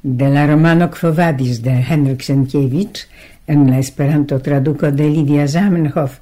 de 0.01 0.29
la 0.31 0.45
romano 0.47 0.87
Quo 0.87 1.11
Vadis 1.11 1.59
de 1.61 1.73
Henrik 1.83 2.21
Sienkiewicz 2.23 3.07
en 3.47 3.65
la 3.69 3.79
Esperanto 3.79 4.39
traduco 4.39 4.89
de 4.91 5.09
Lidia 5.09 5.47
Zamenhof 5.47 6.21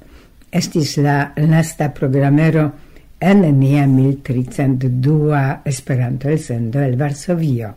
estis 0.50 0.96
la 0.98 1.32
lasta 1.36 1.92
programero 1.94 2.72
en 3.20 3.44
nia 3.60 3.86
mil 3.86 4.18
tricent 4.22 4.82
dua 4.82 5.62
Esperanto 5.64 6.28
el 6.28 6.40
sendo 6.40 6.80
el 6.80 6.96
Varsovio. 6.96 7.74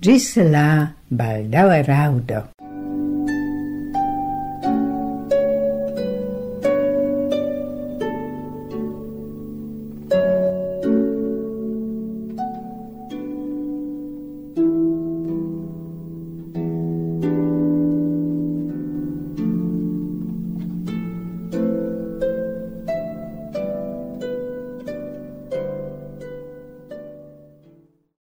Gis 0.00 0.36
la 0.36 0.88
baldaŭe 1.10 1.82
raŭdo. 1.82 2.59